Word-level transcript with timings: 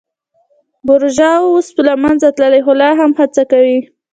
بورژوا 0.85 1.33
اوس 1.49 1.67
له 1.87 1.93
منځه 2.03 2.27
تللې 2.37 2.61
خو 2.65 2.71
لا 2.81 2.89
هم 2.99 3.11
هڅه 3.19 3.41
کوي. 3.51 3.79